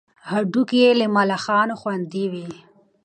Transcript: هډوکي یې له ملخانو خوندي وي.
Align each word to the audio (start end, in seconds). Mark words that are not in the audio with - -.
هډوکي 0.29 0.77
یې 0.83 0.91
له 0.99 1.05
ملخانو 1.15 1.73
خوندي 1.81 2.25
وي. 2.31 2.47